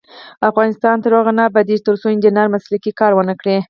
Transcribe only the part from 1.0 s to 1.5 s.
تر هغو نه